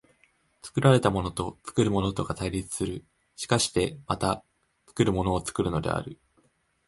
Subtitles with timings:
[0.63, 3.05] 作られたものと作るものとが対立する、
[3.35, 4.43] しかしてまた
[4.87, 6.19] 作るものを作るのである。